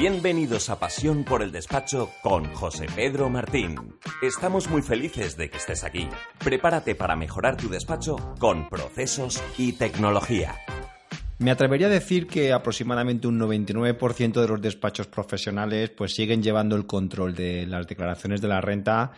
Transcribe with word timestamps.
Bienvenidos 0.00 0.70
a 0.70 0.80
Pasión 0.80 1.24
por 1.24 1.42
el 1.42 1.52
Despacho 1.52 2.10
con 2.22 2.54
José 2.54 2.86
Pedro 2.96 3.28
Martín. 3.28 3.98
Estamos 4.22 4.70
muy 4.70 4.80
felices 4.80 5.36
de 5.36 5.50
que 5.50 5.58
estés 5.58 5.84
aquí. 5.84 6.08
Prepárate 6.42 6.94
para 6.94 7.16
mejorar 7.16 7.58
tu 7.58 7.68
despacho 7.68 8.16
con 8.38 8.70
procesos 8.70 9.42
y 9.58 9.74
tecnología. 9.74 10.56
Me 11.36 11.50
atrevería 11.50 11.88
a 11.88 11.90
decir 11.90 12.26
que 12.26 12.54
aproximadamente 12.54 13.28
un 13.28 13.38
99% 13.38 14.40
de 14.40 14.48
los 14.48 14.62
despachos 14.62 15.06
profesionales 15.06 15.90
pues 15.90 16.14
siguen 16.14 16.42
llevando 16.42 16.76
el 16.76 16.86
control 16.86 17.34
de 17.34 17.66
las 17.66 17.86
declaraciones 17.86 18.40
de 18.40 18.48
la 18.48 18.62
renta 18.62 19.12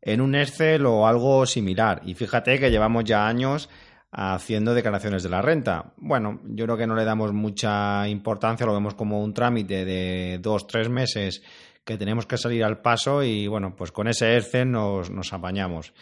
en 0.00 0.20
un 0.20 0.36
Excel 0.36 0.86
o 0.86 1.08
algo 1.08 1.46
similar. 1.46 2.00
Y 2.04 2.14
fíjate 2.14 2.60
que 2.60 2.70
llevamos 2.70 3.02
ya 3.02 3.26
años 3.26 3.68
haciendo 4.10 4.74
declaraciones 4.74 5.22
de 5.22 5.28
la 5.28 5.42
renta. 5.42 5.92
Bueno, 5.96 6.40
yo 6.44 6.64
creo 6.64 6.76
que 6.76 6.86
no 6.86 6.94
le 6.94 7.04
damos 7.04 7.32
mucha 7.32 8.08
importancia, 8.08 8.66
lo 8.66 8.74
vemos 8.74 8.94
como 8.94 9.22
un 9.22 9.34
trámite 9.34 9.84
de 9.84 10.38
dos, 10.40 10.66
tres 10.66 10.88
meses 10.88 11.42
que 11.84 11.96
tenemos 11.96 12.26
que 12.26 12.36
salir 12.36 12.64
al 12.64 12.80
paso 12.80 13.22
y 13.22 13.46
bueno, 13.46 13.74
pues 13.74 13.92
con 13.92 14.08
ese 14.08 14.36
Excel 14.36 14.70
nos, 14.70 15.10
nos 15.10 15.32
apañamos. 15.32 15.92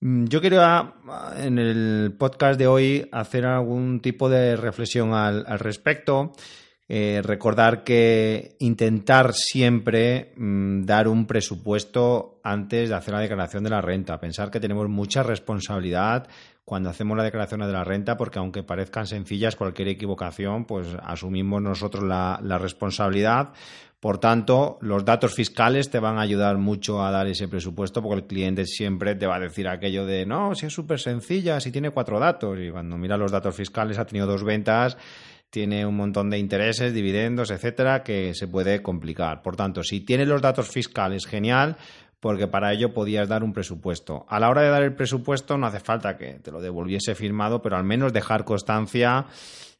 Mm, 0.00 0.26
yo 0.26 0.40
quería 0.40 0.94
en 1.36 1.58
el 1.58 2.14
podcast 2.18 2.58
de 2.58 2.66
hoy 2.66 3.08
hacer 3.12 3.44
algún 3.44 4.00
tipo 4.00 4.28
de 4.28 4.56
reflexión 4.56 5.12
al, 5.12 5.44
respecto. 5.58 6.32
Eh, 6.92 7.22
recordar 7.22 7.84
que 7.84 8.56
intentar 8.58 9.32
siempre 9.32 10.32
mm, 10.36 10.82
dar 10.86 11.06
un 11.06 11.24
presupuesto 11.24 12.40
antes 12.42 12.88
de 12.88 12.94
hacer 12.96 13.14
la 13.14 13.20
declaración 13.20 13.62
de 13.62 13.70
la 13.70 13.80
renta. 13.80 14.18
Pensar 14.18 14.50
que 14.50 14.58
tenemos 14.58 14.88
mucha 14.88 15.22
responsabilidad 15.22 16.26
cuando 16.64 16.90
hacemos 16.90 17.16
la 17.16 17.22
declaración 17.22 17.60
de 17.60 17.72
la 17.72 17.84
renta, 17.84 18.16
porque 18.16 18.40
aunque 18.40 18.64
parezcan 18.64 19.06
sencillas, 19.06 19.54
cualquier 19.54 19.86
equivocación, 19.86 20.64
pues 20.64 20.88
asumimos 21.04 21.62
nosotros 21.62 22.02
la, 22.02 22.58
responsabilidad. 22.58 23.50
Por 24.00 24.18
tanto, 24.18 24.78
los 24.80 25.04
datos 25.04 25.32
fiscales 25.32 25.90
te 25.90 26.00
van 26.00 26.18
a 26.18 26.22
ayudar 26.22 26.58
mucho 26.58 27.04
a 27.04 27.12
dar 27.12 27.28
ese 27.28 27.46
presupuesto 27.46 28.02
porque 28.02 28.22
el 28.22 28.26
cliente 28.26 28.66
siempre 28.66 29.14
te 29.14 29.28
va 29.28 29.36
a 29.36 29.40
decir 29.40 29.68
aquello 29.68 30.06
de 30.06 30.26
no, 30.26 30.56
si 30.56 30.66
es 30.66 30.72
súper 30.72 30.98
sencilla, 30.98 31.60
si 31.60 31.70
tiene 31.70 31.90
cuatro 31.90 32.18
datos. 32.18 32.58
Y 32.58 32.70
cuando 32.70 32.98
mira 32.98 33.16
los 33.16 33.30
datos 33.30 33.54
fiscales 33.54 33.96
ha 33.98 34.06
tenido 34.06 34.26
dos 34.26 34.42
ventas, 34.42 34.96
tiene 35.50 35.84
un 35.84 35.96
montón 35.96 36.30
de 36.30 36.38
intereses, 36.38 36.94
dividendos, 36.94 37.50
etcétera, 37.50 38.02
que 38.02 38.34
se 38.34 38.46
puede 38.46 38.82
complicar. 38.82 39.42
Por 39.42 39.56
tanto, 39.56 39.82
si 39.82 40.00
tiene 40.00 40.24
los 40.24 40.40
datos 40.40 40.68
fiscales, 40.68 41.26
genial, 41.26 41.76
porque 42.20 42.46
para 42.46 42.72
ello 42.72 42.94
podías 42.94 43.28
dar 43.28 43.42
un 43.42 43.52
presupuesto. 43.52 44.26
A 44.28 44.38
la 44.38 44.48
hora 44.48 44.62
de 44.62 44.68
dar 44.68 44.82
el 44.82 44.94
presupuesto 44.94 45.58
no 45.58 45.66
hace 45.66 45.80
falta 45.80 46.16
que 46.16 46.34
te 46.34 46.52
lo 46.52 46.60
devolviese 46.60 47.14
firmado, 47.14 47.62
pero 47.62 47.76
al 47.76 47.84
menos 47.84 48.12
dejar 48.12 48.44
constancia 48.44 49.26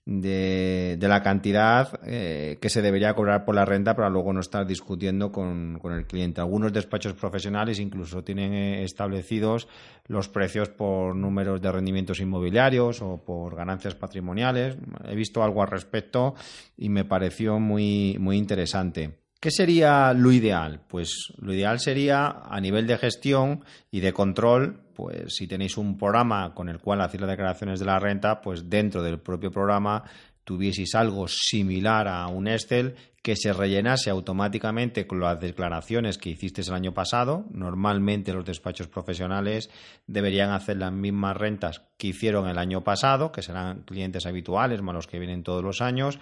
de, 0.07 0.99
la 1.01 1.23
cantidad 1.23 2.01
eh, 2.05 2.59
que 2.61 2.69
se 2.69 2.83
debería 2.83 3.15
cobrar 3.15 3.45
por 3.45 3.55
la 3.55 3.65
renta 3.65 3.95
para 3.95 4.09
luego 4.09 4.33
no 4.33 4.41
estar 4.41 4.67
discutiendo 4.67 5.31
con, 5.31 5.81
el 5.85 6.07
cliente. 6.07 6.41
Algunos 6.41 6.73
despachos 6.73 7.15
profesionales 7.15 7.79
incluso 7.79 8.25
tienen 8.25 8.53
eh, 8.53 8.85
establecidos 8.85 9.69
los 10.07 10.29
precios 10.29 10.69
por 10.69 11.15
números 11.15 11.61
de 11.61 11.71
rendimientos 11.71 12.21
inmobiliarios 12.21 13.03
o 13.03 13.23
por 13.25 13.55
ganancias 13.55 13.95
patrimoniales. 13.95 14.77
He 15.05 15.15
visto 15.15 15.43
algo 15.43 15.63
al 15.63 15.69
respecto 15.69 16.35
y 16.77 16.89
me 16.89 17.05
pareció 17.05 17.61
muy, 17.61 18.17
muy 18.19 18.37
interesante. 18.37 19.20
¿Qué 19.41 19.51
sería 19.51 20.13
lo 20.13 20.33
ideal? 20.33 20.83
Pues 20.87 21.33
lo 21.39 21.55
ideal 21.55 21.81
sería 21.81 22.43
a 22.45 22.61
nivel 22.61 22.87
de 22.87 22.99
gestión 22.99 23.65
y 23.91 24.01
de 24.01 24.13
control, 24.13 24.83
pues 24.95 25.35
si 25.35 25.47
tenéis 25.47 25.79
un 25.79 25.97
programa 25.97 26.53
con 26.55 26.69
el 26.69 26.79
cual 26.79 27.01
hacéis 27.01 27.23
las 27.23 27.31
declaraciones 27.31 27.81
de 27.81 27.87
la 27.87 27.99
renta, 27.99 28.43
pues 28.43 28.69
dentro 28.69 29.03
del 29.03 29.19
propio 29.19 29.51
programa 29.51 30.05
tuvieseis 30.45 30.95
algo 30.95 31.27
similar 31.27 32.07
a 32.07 32.27
un 32.27 32.49
Excel 32.49 32.97
que 33.23 33.35
se 33.35 33.53
rellenase 33.55 34.11
automáticamente 34.11 35.07
con 35.07 35.21
las 35.21 35.41
declaraciones 35.41 36.19
que 36.19 36.31
hicisteis 36.31 36.69
el 36.69 36.75
año 36.75 36.93
pasado. 36.93 37.47
Normalmente 37.51 38.35
los 38.35 38.45
despachos 38.45 38.89
profesionales 38.89 39.71
deberían 40.07 40.51
hacer 40.51 40.77
las 40.77 40.93
mismas 40.93 41.37
rentas 41.37 41.83
que 41.97 42.09
hicieron 42.09 42.47
el 42.47 42.59
año 42.59 42.83
pasado, 42.83 43.33
que 43.33 43.43
serán 43.43 43.83
clientes 43.85 44.27
habituales, 44.27 44.83
más 44.83 44.95
los 44.95 45.07
que 45.07 45.19
vienen 45.19 45.45
todos 45.45 45.63
los 45.63 45.81
años 45.81 46.19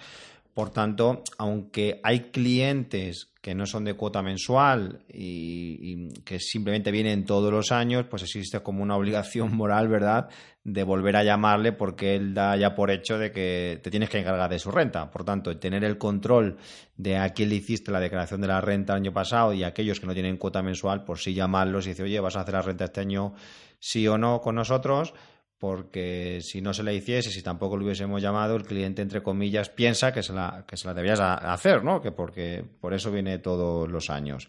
por 0.59 0.71
tanto, 0.71 1.23
aunque 1.37 2.01
hay 2.03 2.31
clientes 2.31 3.31
que 3.41 3.55
no 3.55 3.65
son 3.65 3.85
de 3.85 3.93
cuota 3.93 4.21
mensual 4.21 5.05
y, 5.07 6.09
que 6.25 6.37
simplemente 6.37 6.91
vienen 6.91 7.23
todos 7.23 7.49
los 7.49 7.71
años, 7.71 8.07
pues 8.09 8.23
existe 8.23 8.59
como 8.59 8.83
una 8.83 8.97
obligación 8.97 9.55
moral, 9.55 9.87
¿verdad?, 9.87 10.27
de 10.65 10.83
volver 10.83 11.15
a 11.15 11.23
llamarle 11.23 11.71
porque 11.71 12.17
él 12.17 12.33
da 12.33 12.57
ya 12.57 12.75
por 12.75 12.91
hecho 12.91 13.17
de 13.17 13.31
que 13.31 13.79
te 13.81 13.89
tienes 13.89 14.09
que 14.09 14.19
encargar 14.19 14.49
de 14.49 14.59
su 14.59 14.69
renta. 14.69 15.09
Por 15.09 15.23
tanto, 15.23 15.57
tener 15.57 15.85
el 15.85 15.97
control 15.97 16.57
de 16.97 17.15
a 17.15 17.29
quién 17.29 17.47
le 17.47 17.55
hiciste 17.55 17.89
la 17.89 18.01
declaración 18.01 18.41
de 18.41 18.47
la 18.47 18.59
renta 18.59 18.91
el 18.91 18.97
año 18.97 19.13
pasado 19.13 19.53
y 19.53 19.63
aquellos 19.63 20.01
que 20.01 20.07
no 20.07 20.13
tienen 20.13 20.35
cuota 20.35 20.61
mensual, 20.61 21.05
por 21.05 21.19
sí 21.19 21.33
llamarlos 21.33 21.85
y 21.85 21.91
decir, 21.91 22.03
oye, 22.03 22.19
vas 22.19 22.35
a 22.35 22.41
hacer 22.41 22.55
la 22.55 22.63
renta 22.63 22.83
este 22.83 22.99
año 22.99 23.33
sí 23.79 24.05
o 24.09 24.17
no 24.17 24.41
con 24.41 24.55
nosotros 24.55 25.13
porque 25.59 26.39
si 26.41 26.61
no 26.61 26.73
se 26.73 26.83
le 26.83 26.95
hiciese, 26.95 27.31
si 27.31 27.43
tampoco 27.43 27.75
lo 27.75 27.83
hubiésemos 27.83 28.21
llamado, 28.21 28.55
el 28.55 28.63
cliente, 28.63 29.01
entre 29.01 29.21
comillas, 29.21 29.69
piensa 29.69 30.13
que 30.13 30.23
se 30.23 30.33
la, 30.33 30.63
que 30.65 30.77
se 30.77 30.87
la 30.87 30.93
debías 30.93 31.19
hacer, 31.19 31.83
¿no? 31.83 32.01
Que 32.01 32.11
porque 32.11 32.63
por 32.79 32.93
eso 32.93 33.11
viene 33.11 33.39
todos 33.39 33.89
los 33.89 34.09
años. 34.09 34.47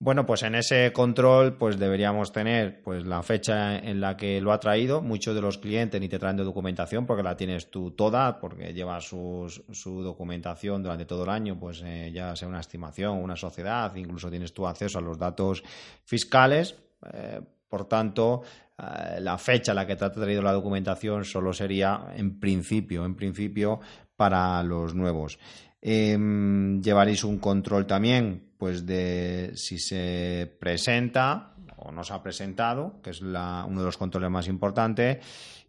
Bueno, 0.00 0.24
pues 0.24 0.44
en 0.44 0.54
ese 0.54 0.92
control 0.92 1.56
pues 1.58 1.76
deberíamos 1.76 2.30
tener 2.30 2.82
pues 2.82 3.04
la 3.04 3.20
fecha 3.24 3.76
en 3.76 4.00
la 4.00 4.16
que 4.16 4.40
lo 4.40 4.52
ha 4.52 4.60
traído. 4.60 5.02
Muchos 5.02 5.34
de 5.34 5.40
los 5.40 5.58
clientes 5.58 6.00
ni 6.00 6.08
te 6.08 6.20
traen 6.20 6.36
de 6.36 6.44
documentación 6.44 7.04
porque 7.04 7.24
la 7.24 7.36
tienes 7.36 7.68
tú 7.68 7.90
toda, 7.90 8.38
porque 8.38 8.72
llevas 8.72 9.08
su, 9.08 9.52
su 9.72 10.02
documentación 10.02 10.84
durante 10.84 11.04
todo 11.04 11.24
el 11.24 11.30
año, 11.30 11.58
pues 11.58 11.82
eh, 11.84 12.12
ya 12.14 12.36
sea 12.36 12.46
una 12.46 12.60
estimación, 12.60 13.18
una 13.18 13.34
sociedad, 13.34 13.92
incluso 13.96 14.30
tienes 14.30 14.54
tu 14.54 14.68
acceso 14.68 14.98
a 14.98 15.02
los 15.02 15.18
datos 15.18 15.64
fiscales. 16.04 16.76
Eh, 17.12 17.40
por 17.68 17.86
tanto, 17.86 18.42
la 18.78 19.38
fecha 19.38 19.72
en 19.72 19.76
la 19.76 19.86
que 19.86 19.96
te 19.96 20.04
ha 20.04 20.12
traído 20.12 20.42
la 20.42 20.52
documentación 20.52 21.24
solo 21.24 21.52
sería 21.52 22.12
en 22.14 22.38
principio, 22.38 23.04
en 23.04 23.16
principio 23.16 23.80
para 24.16 24.62
los 24.62 24.94
nuevos. 24.94 25.38
Em, 25.80 26.80
llevaréis 26.82 27.24
un 27.24 27.38
control 27.38 27.86
también, 27.86 28.52
pues 28.58 28.84
de 28.86 29.52
si 29.54 29.78
se 29.78 30.56
presenta 30.60 31.54
o 31.78 31.92
no 31.92 32.04
se 32.04 32.12
ha 32.12 32.22
presentado, 32.22 33.00
que 33.02 33.10
es 33.10 33.20
uno 33.20 33.78
de 33.78 33.84
los 33.84 33.96
controles 33.96 34.30
más 34.30 34.48
importantes, 34.48 35.18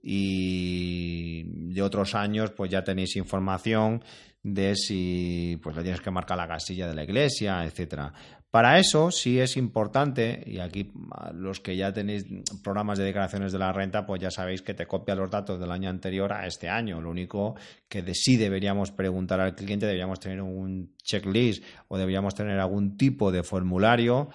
y 0.02 1.44
de 1.74 1.82
otros 1.82 2.16
años, 2.16 2.52
pues 2.52 2.72
ya 2.72 2.84
tenéis 2.84 3.16
información 3.16 4.04
de 4.42 4.76
si 4.76 5.60
pues 5.62 5.76
le 5.76 5.84
tienes 5.84 6.02
que 6.02 6.12
marcar 6.12 6.38
la 6.38 6.48
casilla 6.48 6.88
de 6.88 6.96
la 6.96 7.04
iglesia, 7.04 7.66
etcétera. 7.66 8.14
Para 8.50 8.80
eso 8.80 9.12
sí 9.12 9.40
es 9.40 9.58
importante, 9.58 10.44
y 10.48 10.58
aquí 10.58 10.92
los 11.34 11.60
que 11.60 11.76
ya 11.76 11.94
tenéis 11.94 12.26
programas 12.64 12.98
de 12.98 13.04
declaraciones 13.04 13.52
de 13.52 13.60
la 13.60 13.72
renta, 13.72 14.08
pues 14.08 14.20
ya 14.22 14.32
sabéis 14.32 14.64
que 14.64 14.74
te 14.74 14.88
copia 14.88 15.14
los 15.14 15.30
datos 15.30 15.60
del 15.60 15.72
año 15.72 15.88
anterior 15.88 16.34
a 16.34 16.48
este 16.48 16.68
año. 16.68 17.00
Lo 17.00 17.12
único 17.12 17.56
que 17.88 18.02
de 18.02 18.16
sí 18.16 18.38
deberíamos 18.38 18.92
preguntar 18.92 19.40
al 19.40 19.54
cliente, 19.54 19.86
deberíamos 19.86 20.20
tener 20.20 20.42
un 20.42 20.96
checklist 21.04 21.64
o 21.90 21.98
deberíamos 22.00 22.34
tener 22.34 22.60
algún 22.60 22.98
tipo 22.98 23.32
de 23.32 23.44
formulario 23.44 24.30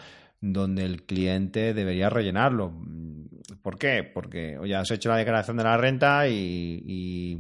donde 0.53 0.85
el 0.85 1.05
cliente 1.05 1.73
debería 1.73 2.11
rellenarlo. 2.11 2.73
¿Por 3.63 3.79
qué? 3.79 4.03
Porque 4.03 4.59
ya 4.67 4.81
has 4.81 4.91
hecho 4.91 5.09
la 5.09 5.17
declaración 5.17 5.57
de 5.57 5.65
la 5.65 5.79
renta 5.79 6.29
y, 6.29 7.39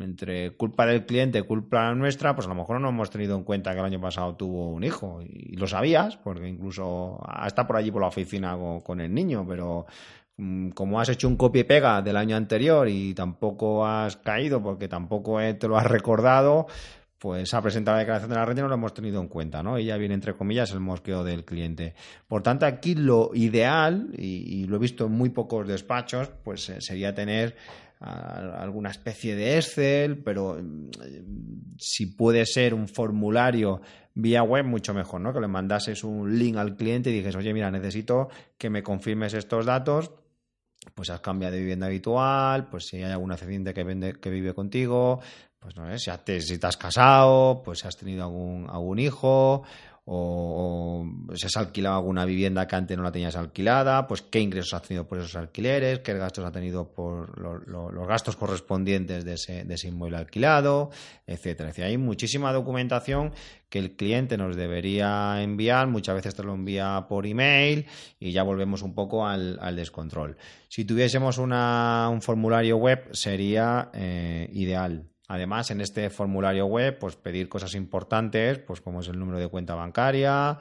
entre 0.00 0.56
culpa 0.56 0.86
del 0.86 1.04
cliente 1.04 1.38
y 1.38 1.42
culpa 1.42 1.94
nuestra, 1.94 2.34
pues 2.34 2.46
a 2.46 2.50
lo 2.50 2.54
mejor 2.54 2.80
no 2.80 2.88
hemos 2.88 3.10
tenido 3.10 3.36
en 3.36 3.44
cuenta 3.44 3.72
que 3.72 3.80
el 3.80 3.84
año 3.84 4.00
pasado 4.00 4.36
tuvo 4.36 4.70
un 4.70 4.84
hijo. 4.84 5.20
Y, 5.22 5.56
lo 5.56 5.66
sabías, 5.66 6.16
porque 6.16 6.48
incluso 6.48 7.20
está 7.46 7.66
por 7.66 7.76
allí 7.76 7.90
por 7.90 8.00
la 8.00 8.08
oficina 8.08 8.56
con, 8.82 9.02
el 9.02 9.12
niño, 9.12 9.44
pero 9.46 9.84
mm, 10.38 10.70
como 10.70 10.98
has 10.98 11.10
hecho 11.10 11.28
un 11.28 11.36
copia 11.36 11.60
y 11.60 11.64
pega 11.64 12.00
del 12.00 12.16
año 12.16 12.36
anterior 12.36 12.88
y 12.88 13.12
tampoco 13.12 13.86
has 13.86 14.16
caído 14.16 14.62
porque 14.62 14.88
tampoco 14.88 15.38
te 15.58 15.68
lo 15.68 15.76
has 15.76 15.86
recordado, 15.86 16.68
pues 17.18 17.54
ha 17.54 17.62
presentado 17.62 17.96
la 17.96 18.00
declaración 18.00 18.30
de 18.30 18.36
la 18.36 18.44
renta 18.44 18.60
y 18.60 18.62
no 18.62 18.68
lo 18.68 18.74
hemos 18.74 18.94
tenido 18.94 19.20
en 19.20 19.28
cuenta, 19.28 19.62
¿no? 19.62 19.78
Y 19.78 19.86
ya 19.86 19.96
viene, 19.96 20.14
entre 20.14 20.34
comillas, 20.34 20.72
el 20.72 20.80
mosqueo 20.80 21.24
del 21.24 21.44
cliente. 21.44 21.94
Por 22.28 22.42
tanto, 22.42 22.66
aquí 22.66 22.94
lo 22.94 23.30
ideal, 23.34 24.10
y, 24.16 24.66
lo 24.66 24.76
he 24.76 24.80
visto 24.80 25.06
en 25.06 25.12
muy 25.12 25.30
pocos 25.30 25.66
despachos, 25.66 26.30
pues 26.44 26.68
eh, 26.68 26.80
sería 26.80 27.14
tener 27.14 27.56
alguna 27.98 28.90
especie 28.90 29.34
de 29.34 29.56
Excel, 29.56 30.22
pero 30.22 30.58
mm, 30.62 30.90
si 31.78 32.06
puede 32.06 32.44
ser 32.44 32.74
un 32.74 32.88
formulario 32.88 33.80
vía 34.14 34.42
web, 34.42 34.64
mucho 34.66 34.92
mejor, 34.92 35.20
¿no? 35.22 35.32
Que 35.32 35.40
le 35.40 35.48
mandases 35.48 36.04
un 36.04 36.38
link 36.38 36.56
al 36.56 36.76
cliente 36.76 37.10
y 37.10 37.14
dijes, 37.14 37.36
oye, 37.36 37.54
mira, 37.54 37.70
necesito 37.70 38.28
que 38.58 38.68
me 38.68 38.82
confirmes 38.82 39.32
estos 39.32 39.64
datos, 39.64 40.12
pues 40.94 41.10
has 41.10 41.20
cambiado 41.20 41.54
de 41.54 41.60
vivienda 41.60 41.86
habitual, 41.86 42.68
pues 42.68 42.86
si 42.86 42.98
hay 42.98 43.10
algún 43.10 43.32
accedente 43.32 43.74
que, 43.74 43.84
vende, 43.84 44.14
que 44.14 44.30
vive 44.30 44.54
contigo, 44.54 45.20
pues 45.66 45.76
no 45.76 45.98
sé, 45.98 45.98
si 46.40 46.58
te, 46.58 46.66
has 46.68 46.76
casado, 46.76 47.60
pues 47.64 47.80
si 47.80 47.88
has 47.88 47.96
tenido 47.96 48.22
algún, 48.22 48.68
algún 48.70 49.00
hijo, 49.00 49.64
o, 50.04 51.04
si 51.34 51.46
has 51.46 51.56
alquilado 51.56 51.96
alguna 51.96 52.24
vivienda 52.24 52.68
que 52.68 52.76
antes 52.76 52.96
no 52.96 53.02
la 53.02 53.10
tenías 53.10 53.34
alquilada, 53.34 54.06
pues 54.06 54.22
qué 54.22 54.38
ingresos 54.38 54.74
has 54.74 54.82
tenido 54.82 55.08
por 55.08 55.18
esos 55.18 55.34
alquileres, 55.34 55.98
qué 55.98 56.14
gastos 56.14 56.44
ha 56.44 56.52
tenido 56.52 56.92
por 56.92 57.36
los 57.36 58.06
gastos 58.06 58.36
correspondientes 58.36 59.24
de 59.24 59.32
ese, 59.32 59.64
de 59.64 59.74
ese 59.74 59.88
inmueble 59.88 60.18
alquilado, 60.18 60.90
etcétera. 61.26 61.70
Es 61.70 61.78
hay 61.80 61.98
muchísima 61.98 62.52
documentación 62.52 63.32
que 63.68 63.80
el 63.80 63.96
cliente 63.96 64.38
nos 64.38 64.54
debería 64.54 65.42
enviar, 65.42 65.88
muchas 65.88 66.14
veces 66.14 66.36
te 66.36 66.44
lo 66.44 66.54
envía 66.54 67.06
por 67.08 67.26
email 67.26 67.86
y 68.20 68.30
ya 68.30 68.44
volvemos 68.44 68.82
un 68.82 68.94
poco 68.94 69.26
al, 69.26 69.74
descontrol. 69.74 70.36
Si 70.68 70.84
tuviésemos 70.84 71.38
un 71.38 72.22
formulario 72.22 72.76
web 72.76 73.08
sería 73.10 73.90
eh, 73.92 74.48
ideal. 74.52 75.10
Además, 75.28 75.70
en 75.70 75.80
este 75.80 76.08
formulario 76.10 76.66
web, 76.66 76.98
pues 76.98 77.16
pedir 77.16 77.48
cosas 77.48 77.74
importantes, 77.74 78.58
pues 78.60 78.80
como 78.80 79.00
es 79.00 79.08
el 79.08 79.18
número 79.18 79.38
de 79.38 79.48
cuenta 79.48 79.74
bancaria, 79.74 80.58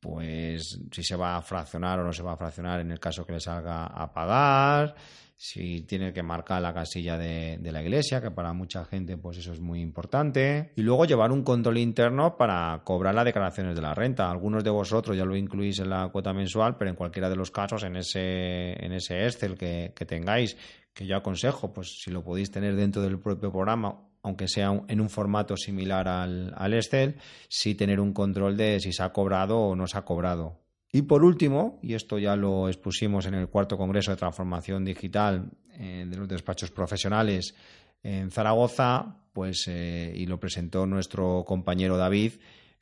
pues 0.00 0.78
si 0.92 1.02
se 1.02 1.16
va 1.16 1.36
a 1.36 1.42
fraccionar 1.42 1.98
o 1.98 2.04
no 2.04 2.12
se 2.12 2.22
va 2.22 2.32
a 2.32 2.36
fraccionar 2.36 2.80
en 2.80 2.92
el 2.92 3.00
caso 3.00 3.26
que 3.26 3.32
le 3.32 3.40
salga 3.40 3.86
a 3.86 4.12
pagar, 4.12 4.94
si 5.36 5.82
tiene 5.82 6.12
que 6.12 6.22
marcar 6.22 6.60
la 6.62 6.74
casilla 6.74 7.16
de, 7.16 7.58
la 7.62 7.82
iglesia, 7.82 8.20
que 8.20 8.30
para 8.30 8.52
mucha 8.52 8.84
gente 8.84 9.16
pues 9.16 9.38
eso 9.38 9.52
es 9.52 9.60
muy 9.60 9.80
importante. 9.80 10.72
Y 10.76 10.82
luego 10.82 11.04
llevar 11.04 11.30
un 11.32 11.42
control 11.42 11.78
interno 11.78 12.36
para 12.36 12.80
cobrar 12.84 13.14
las 13.14 13.24
declaraciones 13.24 13.76
de 13.76 13.82
la 13.82 13.94
renta. 13.94 14.30
Algunos 14.30 14.64
de 14.64 14.70
vosotros 14.70 15.16
ya 15.16 15.24
lo 15.24 15.36
incluís 15.36 15.78
en 15.78 15.90
la 15.90 16.08
cuota 16.08 16.32
mensual, 16.32 16.76
pero 16.76 16.90
en 16.90 16.96
cualquiera 16.96 17.28
de 17.28 17.36
los 17.36 17.52
casos, 17.52 17.84
en 17.84 17.96
ese, 17.96 18.84
en 18.84 18.92
ese 18.92 19.26
Excel 19.26 19.56
que 19.56 20.06
tengáis, 20.06 20.56
que 20.98 21.06
yo 21.06 21.16
aconsejo, 21.16 21.72
pues 21.72 22.00
si 22.02 22.10
lo 22.10 22.24
podéis 22.24 22.50
tener 22.50 22.74
dentro 22.74 23.00
del 23.02 23.20
propio 23.20 23.52
programa, 23.52 24.00
aunque 24.20 24.48
sea 24.48 24.82
en 24.88 25.00
un 25.00 25.08
formato 25.08 25.56
similar 25.56 26.08
al, 26.08 26.52
al 26.56 26.74
Excel, 26.74 27.14
sí 27.48 27.76
tener 27.76 28.00
un 28.00 28.12
control 28.12 28.56
de 28.56 28.80
si 28.80 28.92
se 28.92 29.04
ha 29.04 29.12
cobrado 29.12 29.60
o 29.60 29.76
no 29.76 29.86
se 29.86 29.96
ha 29.96 30.04
cobrado. 30.04 30.58
Y 30.90 31.02
por 31.02 31.22
último, 31.22 31.78
y 31.84 31.94
esto 31.94 32.18
ya 32.18 32.34
lo 32.34 32.68
expusimos 32.68 33.26
en 33.26 33.34
el 33.34 33.46
cuarto 33.46 33.78
Congreso 33.78 34.10
de 34.10 34.16
Transformación 34.16 34.84
Digital 34.84 35.52
eh, 35.74 36.04
de 36.08 36.16
los 36.16 36.26
despachos 36.26 36.72
profesionales 36.72 37.54
en 38.02 38.32
Zaragoza, 38.32 39.18
pues, 39.32 39.68
eh, 39.68 40.12
y 40.16 40.26
lo 40.26 40.40
presentó 40.40 40.84
nuestro 40.84 41.44
compañero 41.46 41.96
David, 41.96 42.32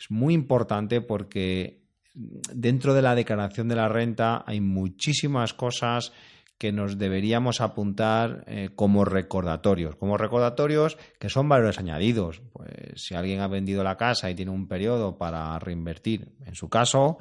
es 0.01 0.11
muy 0.11 0.33
importante 0.33 1.03
porque 1.03 1.83
dentro 2.15 2.95
de 2.95 3.03
la 3.03 3.15
declaración 3.15 3.69
de 3.69 3.77
la 3.77 3.89
renta 3.89 4.43
hay 4.47 4.62
muchísimas 4.62 5.53
cosas 5.53 6.15
que 6.58 6.73
nos 6.73 6.99
deberíamos 6.99 7.61
apuntar 7.61 8.44
eh, 8.47 8.70
como 8.75 9.05
recordatorios, 9.05 9.97
como 9.97 10.17
recordatorios 10.17 10.97
que 11.19 11.29
son 11.29 11.49
valores 11.49 11.79
añadidos. 11.79 12.43
Pues 12.53 12.69
si 12.97 13.14
alguien 13.14 13.41
ha 13.41 13.49
vendido 13.49 13.85
la 13.85 13.97
casa 13.97 14.31
y 14.31 14.35
tiene 14.35 14.53
un 14.53 14.67
periodo 14.67 15.19
para 15.19 15.58
reinvertir, 15.58 16.32
en 16.44 16.55
su 16.55 16.69
caso, 16.69 17.19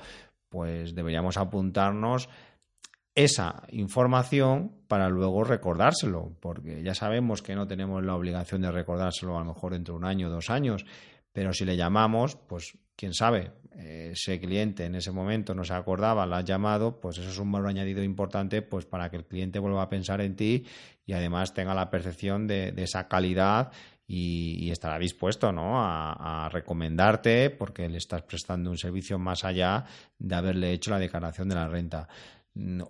pues 0.49 0.95
deberíamos 0.95 1.37
apuntarnos 1.37 2.29
esa 3.13 3.63
información 3.69 4.73
para 4.87 5.09
luego 5.09 5.43
recordárselo, 5.43 6.35
porque 6.41 6.83
ya 6.83 6.93
sabemos 6.93 7.41
que 7.41 7.55
no 7.55 7.67
tenemos 7.67 8.03
la 8.03 8.15
obligación 8.15 8.61
de 8.61 8.71
recordárselo 8.71 9.37
a 9.37 9.39
lo 9.39 9.53
mejor 9.53 9.73
dentro 9.73 9.93
de 9.93 9.99
un 9.99 10.05
año, 10.05 10.29
dos 10.29 10.49
años, 10.49 10.85
pero 11.31 11.53
si 11.53 11.65
le 11.65 11.77
llamamos, 11.77 12.35
pues 12.35 12.77
quién 12.95 13.13
sabe, 13.13 13.51
ese 13.77 14.39
cliente 14.39 14.85
en 14.85 14.95
ese 14.95 15.11
momento 15.11 15.53
no 15.53 15.63
se 15.63 15.73
acordaba, 15.73 16.25
lo 16.25 16.35
has 16.35 16.45
llamado, 16.45 16.99
pues 16.99 17.17
eso 17.17 17.29
es 17.29 17.37
un 17.39 17.51
valor 17.51 17.69
añadido 17.69 18.03
importante 18.03 18.61
pues 18.61 18.85
para 18.85 19.09
que 19.09 19.17
el 19.17 19.25
cliente 19.25 19.59
vuelva 19.59 19.83
a 19.83 19.89
pensar 19.89 20.21
en 20.21 20.35
ti 20.35 20.65
y 21.05 21.13
además 21.13 21.53
tenga 21.53 21.73
la 21.73 21.89
percepción 21.89 22.47
de, 22.47 22.73
esa 22.77 23.07
calidad 23.07 23.71
y, 24.07 24.69
estará 24.71 24.97
dispuesto 24.97 25.51
¿no? 25.51 25.83
a, 25.83 26.49
recomendarte 26.51 27.49
porque 27.49 27.89
le 27.89 27.97
estás 27.97 28.21
prestando 28.21 28.69
un 28.69 28.77
servicio 28.77 29.19
más 29.19 29.43
allá 29.43 29.85
de 30.19 30.35
haberle 30.35 30.71
hecho 30.71 30.91
la 30.91 30.99
declaración 30.99 31.49
de 31.49 31.55
la 31.55 31.67
renta 31.67 32.07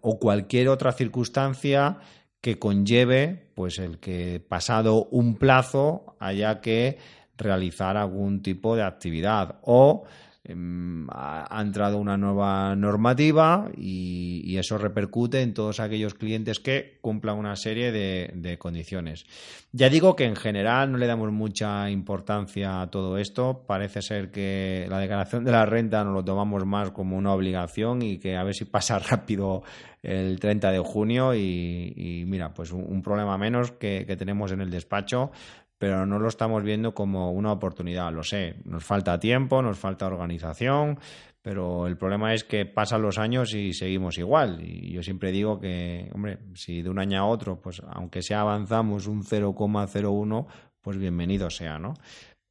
o 0.01 0.19
cualquier 0.19 0.69
otra 0.69 0.92
circunstancia 0.92 1.98
que 2.42 2.60
conlleve 2.60 3.50
pues 3.56 3.80
el 3.80 3.98
que 3.98 4.40
pasado 4.40 5.06
un 5.06 5.38
plazo 5.38 6.16
haya 6.19 6.62
que 6.62 7.00
realizar 7.38 7.98
algún 7.98 8.42
tipo 8.42 8.76
de 8.76 8.84
actividad 8.84 9.56
o 9.62 10.06
Em, 10.48 11.08
ha, 11.10 11.60
entrado 11.60 11.98
una 11.98 12.18
nueva 12.18 12.76
normativa 12.76 13.68
y, 13.76 14.56
eso 14.58 14.78
repercute 14.78 15.42
en 15.42 15.54
todos 15.54 15.82
aquellos 15.82 16.14
clientes 16.14 16.60
que 16.60 16.98
cumplan 17.02 17.38
una 17.38 17.56
serie 17.58 17.92
de, 17.92 18.58
condiciones. 18.58 19.26
Ya 19.74 19.90
digo 19.90 20.16
que 20.16 20.24
en 20.24 20.36
general 20.36 20.92
no 20.92 20.98
le 20.98 21.08
damos 21.08 21.32
mucha 21.32 21.90
importancia 21.90 22.82
a 22.82 22.90
todo 22.90 23.18
esto. 23.18 23.66
Parece 23.68 24.02
ser 24.02 24.32
que 24.32 24.86
la 24.90 25.00
declaración 25.00 25.44
de 25.44 25.52
la 25.52 25.66
renta 25.66 26.04
nos 26.04 26.14
lo 26.14 26.24
tomamos 26.24 26.66
más 26.66 26.92
como 26.92 27.18
una 27.18 27.34
obligación 27.34 28.02
y 28.02 28.18
que 28.18 28.38
a 28.38 28.44
ver 28.44 28.54
si 28.54 28.64
pasa 28.66 28.98
rápido 29.10 29.64
el 30.04 30.40
30 30.40 30.72
de 30.72 30.80
junio 30.80 31.34
y, 31.36 32.24
mira, 32.28 32.54
pues 32.54 32.72
un, 32.72 33.02
problema 33.02 33.38
menos 33.38 33.72
que 33.72 34.16
tenemos 34.18 34.52
en 34.52 34.62
el 34.62 34.70
despacho 34.70 35.32
pero 35.77 36.06
no 36.06 36.19
lo 36.19 36.27
estamos 36.27 36.63
viendo 36.63 36.94
como 36.94 37.31
una 37.31 37.51
oportunidad. 37.51 38.12
Lo 38.12 38.24
sé, 38.24 38.56
nos 38.66 38.83
falta 38.83 39.19
tiempo, 39.19 39.62
nos 39.62 39.77
falta 39.77 40.07
organización, 40.07 41.00
pero 41.42 41.86
el 41.86 41.98
problema 41.98 42.33
es 42.33 42.44
que 42.44 42.66
pasan 42.66 43.01
los 43.01 43.18
años 43.18 43.54
y 43.54 43.74
seguimos 43.74 44.18
igual. 44.18 44.62
Y 44.62 44.92
yo 44.92 45.04
siempre 45.04 45.31
digo 45.31 45.60
que, 45.60 46.10
hombre, 46.13 46.39
si 46.56 46.81
de 46.81 46.89
un 46.89 47.00
año 47.00 47.19
a 47.19 47.25
otro, 47.25 47.62
pues 47.62 47.81
aunque 47.88 48.22
sea 48.22 48.42
avanzamos 48.42 49.07
un 49.07 49.24
0,01, 49.24 50.48
pues 50.81 50.98
bienvenido 50.98 51.50
sea, 51.50 51.77
¿no? 51.77 51.94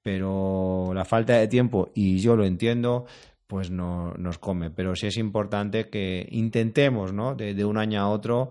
Pero 0.03 0.93
la 0.95 1.05
falta 1.05 1.33
de 1.39 1.49
tiempo, 1.49 1.91
y 1.95 2.19
yo 2.19 2.37
lo 2.37 2.45
entiendo, 2.45 3.07
pues 3.47 3.71
no, 3.71 4.13
nos 4.19 4.39
come. 4.39 4.71
Pero 4.71 4.95
sí 4.95 5.07
es 5.07 5.17
importante 5.17 5.89
que 5.89 6.29
intentemos, 6.31 7.13
¿no? 7.13 7.35
de 7.35 7.65
un 7.65 7.79
año 7.79 8.01
a 8.01 8.09
otro, 8.09 8.51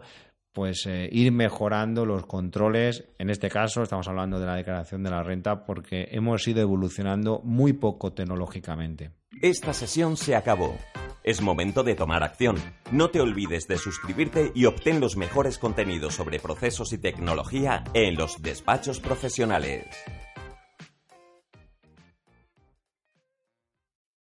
pues 0.53 0.85
eh, 0.85 1.09
ir 1.11 1.31
mejorando 1.31 2.05
los 2.05 2.25
controles. 2.25 3.05
En 3.17 3.29
este 3.29 3.49
caso 3.49 3.81
estamos 3.81 4.07
hablando 4.07 4.39
de 4.39 4.45
la 4.45 4.55
declaración 4.55 5.03
de 5.03 5.09
la 5.09 5.23
renta 5.23 5.65
porque 5.65 6.07
hemos 6.11 6.47
ido 6.47 6.61
evolucionando 6.61 7.41
muy 7.43 7.73
poco 7.73 8.13
tecnológicamente. 8.13 9.11
Esta 9.41 9.73
sesión 9.73 10.15
se 10.15 10.35
acabó. 10.35 10.77
Es 11.23 11.41
momento 11.41 11.83
de 11.83 11.95
tomar 11.95 12.23
acción. 12.23 12.57
No 12.91 13.09
te 13.09 13.21
olvides 13.21 13.67
de 13.67 13.77
suscribirte 13.77 14.51
y 14.53 14.65
obtén 14.65 14.99
los 14.99 15.17
mejores 15.17 15.57
contenidos 15.57 16.15
sobre 16.15 16.39
procesos 16.39 16.93
y 16.93 16.97
tecnología 16.97 17.83
en 17.93 18.15
los 18.15 18.41
despachos 18.41 18.99
profesionales. 18.99 19.85